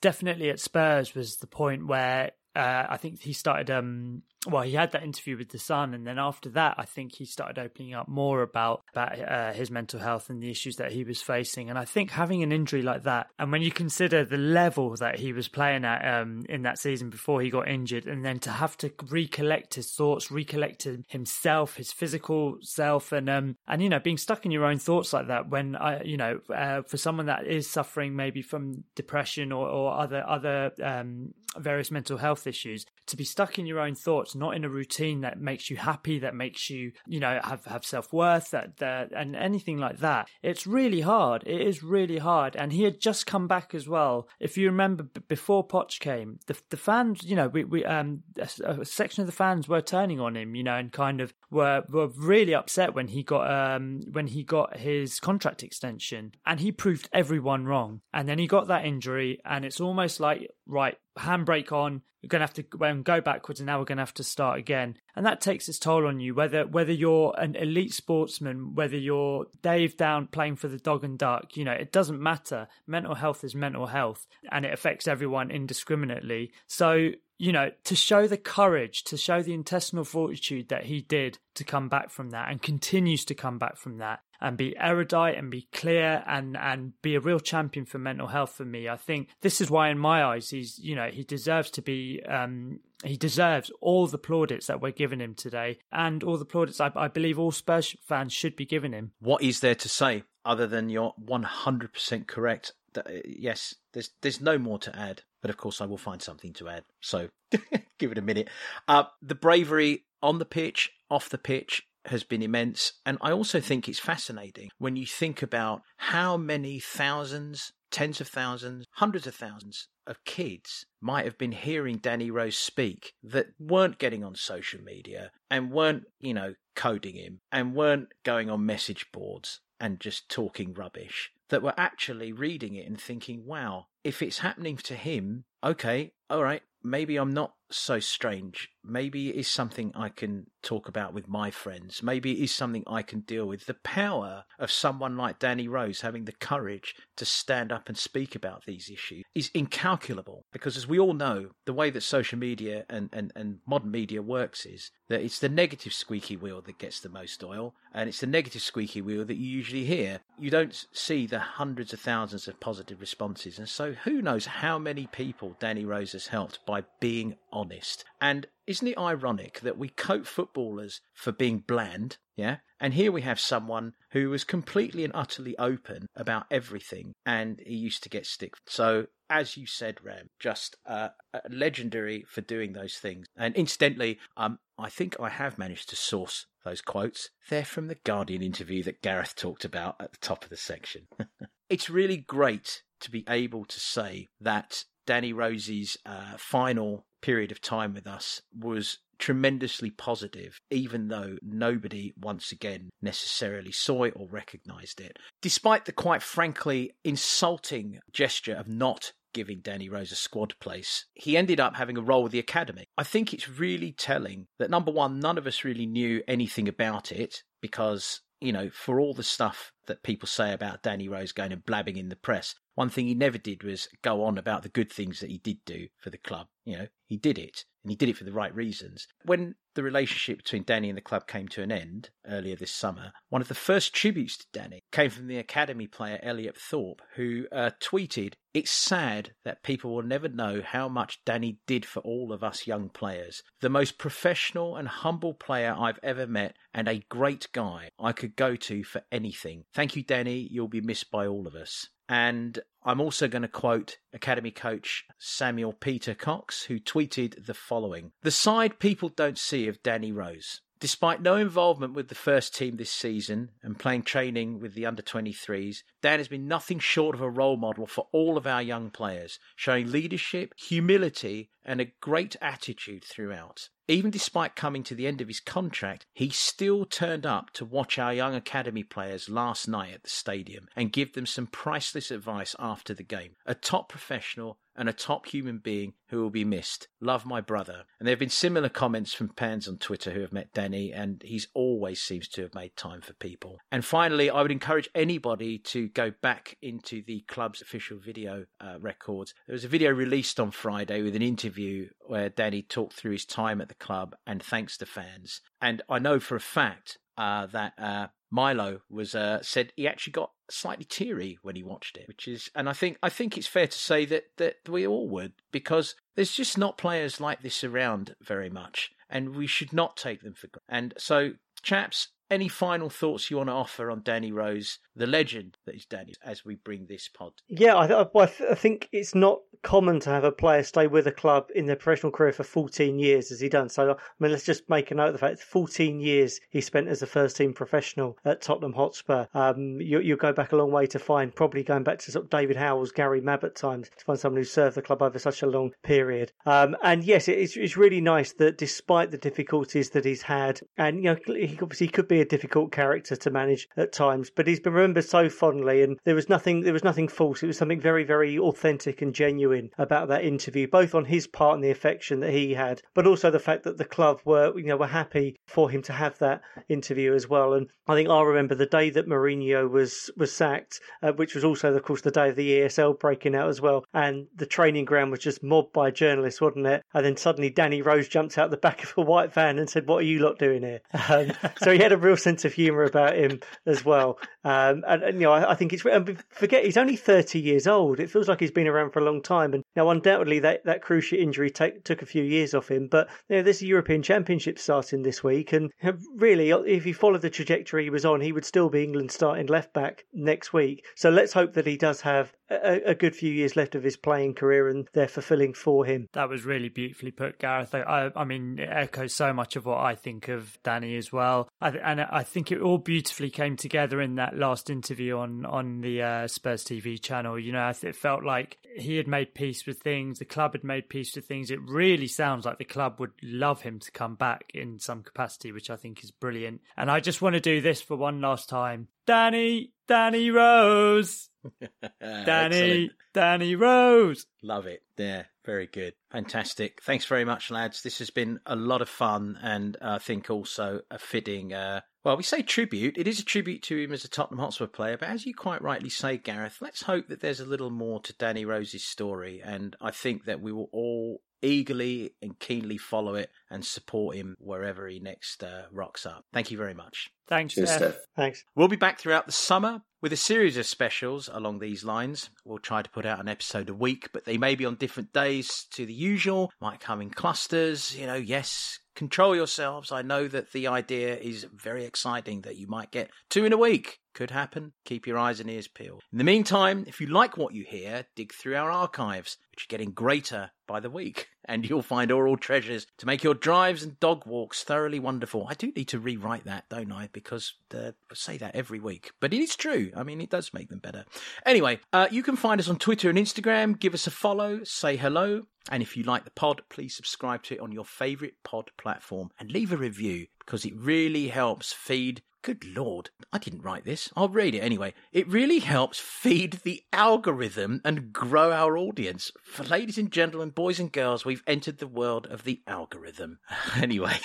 [0.00, 4.72] definitely at Spurs was the point where uh, I think he started um, well, he
[4.72, 7.94] had that interview with the Sun, and then after that, I think he started opening
[7.94, 11.68] up more about about uh, his mental health and the issues that he was facing.
[11.70, 15.18] And I think having an injury like that, and when you consider the level that
[15.18, 18.50] he was playing at um, in that season before he got injured, and then to
[18.50, 24.00] have to recollect his thoughts, recollect himself, his physical self, and um, and you know,
[24.00, 27.26] being stuck in your own thoughts like that, when I, you know, uh, for someone
[27.26, 32.84] that is suffering maybe from depression or, or other other um, various mental health issues,
[33.06, 36.18] to be stuck in your own thoughts not in a routine that makes you happy,
[36.20, 40.28] that makes you, you know, have, have self worth, that, that, and anything like that.
[40.42, 41.42] It's really hard.
[41.46, 42.56] It is really hard.
[42.56, 44.28] And he had just come back as well.
[44.40, 48.80] If you remember, before Poch came, the, the fans, you know, we, we, um, a,
[48.80, 51.84] a section of the fans were turning on him, you know, and kind of were,
[51.88, 56.72] were really upset when he got, um, when he got his contract extension and he
[56.72, 58.00] proved everyone wrong.
[58.12, 62.02] And then he got that injury and it's almost like, right, handbrake on.
[62.22, 64.24] You're going to have to um, go backwards, and now we're going to have to
[64.24, 64.96] start again.
[65.14, 66.34] And that takes its toll on you.
[66.34, 71.18] Whether whether you're an elite sportsman, whether you're Dave Down playing for the Dog and
[71.18, 72.66] Duck, you know, it doesn't matter.
[72.86, 76.52] Mental health is mental health, and it affects everyone indiscriminately.
[76.66, 81.38] So you know, to show the courage, to show the intestinal fortitude that he did
[81.54, 85.36] to come back from that and continues to come back from that and be erudite
[85.36, 88.88] and be clear and and be a real champion for mental health for me.
[88.88, 92.22] I think this is why, in my eyes, he's you know he deserves to be.
[92.28, 96.80] Um, he deserves all the plaudits that we're giving him today, and all the plaudits
[96.80, 99.12] I, I believe all Spurs fans should be giving him.
[99.20, 102.72] What is there to say other than you're 100% correct?
[102.94, 106.22] That, uh, yes, there's there's no more to add, but of course I will find
[106.22, 106.84] something to add.
[107.00, 107.28] So
[107.98, 108.48] give it a minute.
[108.88, 112.92] Uh, the bravery on the pitch, off the pitch, has been immense.
[113.04, 118.28] And I also think it's fascinating when you think about how many thousands, tens of
[118.28, 123.98] thousands, hundreds of thousands of kids might have been hearing Danny Rose speak that weren't
[123.98, 129.06] getting on social media and weren't, you know, coding him and weren't going on message
[129.12, 134.38] boards and just talking rubbish, that were actually reading it and thinking, wow, if it's
[134.38, 138.70] happening to him, okay, all right, maybe I'm not so strange.
[138.86, 142.02] Maybe it is something I can talk about with my friends.
[142.02, 143.66] Maybe it is something I can deal with.
[143.66, 148.34] The power of someone like Danny Rose having the courage to stand up and speak
[148.34, 152.84] about these issues is incalculable because, as we all know, the way that social media
[152.88, 157.00] and, and, and modern media works is that it's the negative squeaky wheel that gets
[157.00, 160.20] the most oil, and it's the negative squeaky wheel that you usually hear.
[160.38, 164.78] You don't see the hundreds of thousands of positive responses, and so who knows how
[164.78, 168.04] many people Danny Rose has helped by being honest.
[168.20, 172.18] And isn't it ironic that we coat footballers for being bland?
[172.36, 172.58] Yeah.
[172.78, 177.74] And here we have someone who was completely and utterly open about everything, and he
[177.74, 178.54] used to get stick.
[178.66, 181.08] So, as you said, Ram, just uh,
[181.48, 183.26] legendary for doing those things.
[183.36, 187.30] And incidentally, um, I think I have managed to source those quotes.
[187.48, 191.06] They're from the Guardian interview that Gareth talked about at the top of the section.
[191.70, 197.60] it's really great to be able to say that Danny Rose's uh, final period of
[197.60, 204.28] time with us was tremendously positive, even though nobody once again necessarily saw it or
[204.28, 205.18] recognized it.
[205.42, 211.36] Despite the quite frankly insulting gesture of not giving Danny Rose a squad place, he
[211.36, 212.84] ended up having a role with the academy.
[212.96, 217.10] I think it's really telling that number one, none of us really knew anything about
[217.10, 221.52] it because, you know, for all the stuff that people say about Danny Rose going
[221.52, 224.68] and blabbing in the press, one thing he never did was go on about the
[224.68, 226.46] good things that he did do for the club.
[226.64, 229.08] You know, he did it and he did it for the right reasons.
[229.24, 233.12] When the relationship between Danny and the club came to an end earlier this summer,
[233.30, 237.46] one of the first tributes to Danny came from the academy player Elliot Thorpe, who
[237.50, 242.30] uh, tweeted, It's sad that people will never know how much Danny did for all
[242.30, 243.42] of us young players.
[243.62, 248.36] The most professional and humble player I've ever met, and a great guy I could
[248.36, 249.64] go to for anything.
[249.72, 250.46] Thank you, Danny.
[250.50, 251.88] You'll be missed by all of us.
[252.08, 258.12] And I'm also going to quote Academy coach Samuel Peter Cox, who tweeted the following
[258.22, 260.60] The side people don't see of Danny Rose.
[260.78, 265.02] Despite no involvement with the first team this season and playing training with the under
[265.02, 268.90] 23s, Dan has been nothing short of a role model for all of our young
[268.90, 273.70] players, showing leadership, humility, and a great attitude throughout.
[273.88, 277.98] Even despite coming to the end of his contract, he still turned up to watch
[277.98, 282.54] our young academy players last night at the stadium and give them some priceless advice
[282.58, 283.36] after the game.
[283.44, 286.88] A top professional and a top human being who will be missed.
[287.00, 287.84] Love my brother.
[287.98, 291.22] And there have been similar comments from fans on Twitter who have met Danny, and
[291.24, 293.58] he's always seems to have made time for people.
[293.72, 298.76] And finally, I would encourage anybody to go back into the club's official video uh,
[298.78, 299.32] records.
[299.46, 303.24] There was a video released on Friday with an interview where Danny talked through his
[303.24, 305.40] time at the club and thanks to fans.
[305.60, 310.12] And I know for a fact uh, that uh, Milo was uh, said he actually
[310.12, 313.46] got slightly teary when he watched it, which is, and I think I think it's
[313.46, 317.64] fair to say that that we all would because there's just not players like this
[317.64, 320.68] around very much, and we should not take them for granted.
[320.68, 321.32] And so,
[321.62, 325.86] chaps, any final thoughts you want to offer on Danny Rose, the legend that is
[325.86, 327.32] Danny, as we bring this pod?
[327.48, 331.12] Yeah, I, I, I think it's not common to have a player stay with a
[331.12, 333.68] club in their professional career for 14 years as he done.
[333.68, 336.88] So, I mean, let's just make a note of the fact 14 years he spent
[336.88, 339.26] as a first team professional at Tottenham Hotspur.
[339.34, 342.24] Um, you, you go back a long way to find, probably going back to sort
[342.24, 345.42] of David Howells, Gary Mabbutt times, to find someone who served the club over such
[345.42, 346.32] a long period.
[346.44, 350.98] Um, and yes, it's, it's really nice that despite the difficulties that he's had, and,
[351.02, 354.60] you know, he obviously could be a difficult character to manage at times, but he's
[354.60, 357.42] been remembered so fondly and there was nothing, there was nothing false.
[357.42, 359.45] It was something very, very authentic and genuine
[359.78, 363.30] about that interview, both on his part and the affection that he had, but also
[363.30, 366.42] the fact that the club were, you know, were happy for him to have that
[366.68, 367.54] interview as well.
[367.54, 371.44] And I think I remember the day that Mourinho was was sacked, uh, which was
[371.44, 374.84] also, of course, the day of the ESL breaking out as well, and the training
[374.84, 376.82] ground was just mobbed by journalists, wasn't it?
[376.94, 379.86] And then suddenly Danny Rose jumped out the back of a white van and said,
[379.86, 381.32] "What are you lot doing here?" Um,
[381.62, 384.18] so he had a real sense of humour about him as well.
[384.44, 387.66] Um, and, and, you know, I, I think it's and forget he's only thirty years
[387.66, 388.00] old.
[388.00, 390.82] It feels like he's been around for a long time, and now, undoubtedly, that, that
[390.82, 394.58] cruciate injury take, took a few years off him, but you know, a European Championship
[394.58, 395.70] starting this week, and
[396.16, 399.46] really, if he followed the trajectory he was on, he would still be England's starting
[399.46, 400.84] left back next week.
[400.94, 403.96] So let's hope that he does have a, a, good few years left of his
[403.96, 406.08] playing career, and they're fulfilling for him.
[406.12, 407.74] That was really beautifully put, Gareth.
[407.74, 411.48] I, I mean, it echoes so much of what I think of Danny as well,
[411.60, 415.80] I, and I think it all beautifully came together in that last interview on on
[415.80, 417.38] the uh, Spurs TV channel.
[417.38, 420.88] You know, it felt like he had made peace with things, the club had made
[420.88, 421.50] peace with things.
[421.50, 425.52] It really sounds like the club would love him to come back in some capacity,
[425.52, 426.60] which I think is brilliant.
[426.76, 428.88] And I just want to do this for one last time.
[429.06, 431.28] Danny, Danny Rose.
[432.00, 434.26] Danny, Danny Rose.
[434.42, 434.82] Love it.
[434.96, 435.94] Yeah, Very good.
[436.10, 436.82] Fantastic.
[436.82, 437.82] Thanks very much, lads.
[437.82, 442.16] This has been a lot of fun and I think also a fitting, uh, well,
[442.16, 442.98] we say tribute.
[442.98, 445.62] It is a tribute to him as a Tottenham Hotspur player, but as you quite
[445.62, 449.40] rightly say, Gareth, let's hope that there's a little more to Danny Rose's story.
[449.44, 454.36] And I think that we will all eagerly and keenly follow it and support him
[454.38, 456.24] wherever he next uh, rocks up.
[456.32, 457.10] Thank you very much.
[457.28, 457.78] Thanks, Cheers, Steff.
[457.78, 457.96] Steff.
[458.16, 458.44] Thanks.
[458.54, 462.30] We'll be back throughout the summer with a series of specials along these lines.
[462.44, 465.12] We'll try to put out an episode a week, but they may be on different
[465.12, 467.96] days to the usual, might come in clusters.
[467.96, 469.92] You know, yes, control yourselves.
[469.92, 473.58] I know that the idea is very exciting that you might get two in a
[473.58, 473.98] week.
[474.14, 474.72] Could happen.
[474.86, 476.02] Keep your eyes and ears peeled.
[476.10, 479.70] In the meantime, if you like what you hear, dig through our archives, which are
[479.76, 483.98] getting greater by the week, and you'll find oral treasures to make your drives and
[484.00, 485.46] dog walks thoroughly wonderful.
[485.48, 487.08] I do need to rewrite that, don't I?
[487.12, 489.90] Because uh, I say that every week, but it is true.
[489.96, 491.04] I mean, it does make them better.
[491.44, 493.78] Anyway, uh, you can find us on Twitter and Instagram.
[493.78, 497.54] Give us a follow, say hello, and if you like the pod, please subscribe to
[497.54, 502.22] it on your favourite pod platform and leave a review because it really helps feed.
[502.46, 504.08] Good lord, I didn't write this.
[504.14, 504.94] I'll read it anyway.
[505.10, 509.32] It really helps feed the algorithm and grow our audience.
[509.42, 513.40] For ladies and gentlemen, boys and girls, we've entered the world of the algorithm.
[513.74, 514.16] Anyway,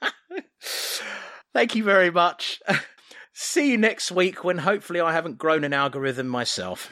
[1.52, 2.62] thank you very much.
[3.34, 6.88] See you next week when hopefully I haven't grown an algorithm myself.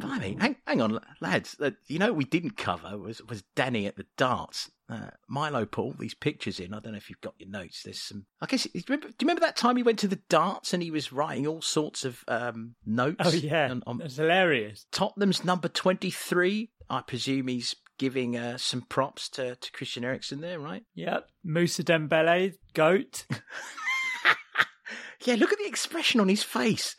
[0.00, 1.56] Blimey, hang, hang on, lads.
[1.60, 4.70] Uh, you know what we didn't cover was was Danny at the darts.
[4.88, 6.74] Uh, Milo put all these pictures in.
[6.74, 7.82] I don't know if you've got your notes.
[7.84, 8.26] There's some.
[8.40, 8.64] I guess.
[8.64, 10.90] Do you remember, do you remember that time he went to the darts and he
[10.90, 13.16] was writing all sorts of um, notes?
[13.20, 14.86] Oh yeah, on, on it's hilarious.
[14.90, 16.70] Tottenham's number twenty three.
[16.88, 20.82] I presume he's giving uh, some props to, to Christian Eriksen there, right?
[20.94, 23.26] Yep, Mousa Dembele, goat.
[25.24, 26.96] yeah, look at the expression on his face.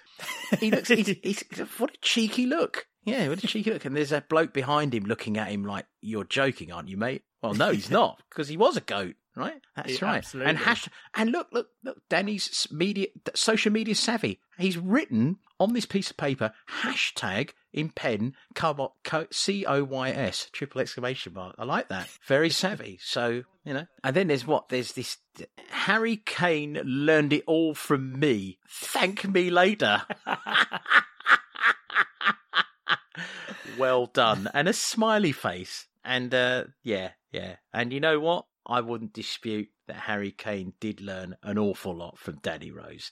[0.59, 0.89] He looks.
[0.89, 1.43] he's, he's,
[1.77, 2.87] what a cheeky look.
[3.03, 3.85] Yeah, what a cheeky look.
[3.85, 7.23] And there's a bloke behind him looking at him like, "You're joking, aren't you, mate?"
[7.41, 9.61] Well, no, he's not because he was a goat, right?
[9.75, 10.17] That's Yeah, right.
[10.17, 10.49] absolutely.
[10.49, 11.97] And hash and look, look, look.
[12.09, 14.39] Danny's media, social media savvy.
[14.57, 18.33] He's written on this piece of paper hashtag in pen
[19.31, 21.55] C O Y S triple exclamation mark.
[21.57, 22.09] I like that.
[22.27, 22.99] Very savvy.
[23.01, 23.85] So you know.
[24.03, 24.69] And then there's what?
[24.69, 25.17] There's this.
[25.69, 28.59] Harry Kane learned it all from me.
[28.69, 30.03] Thank me later.
[33.77, 34.49] well done.
[34.53, 35.87] And a smiley face.
[36.03, 37.57] And uh, yeah, yeah.
[37.73, 38.45] And you know what?
[38.65, 43.11] I wouldn't dispute that Harry Kane did learn an awful lot from Danny Rose.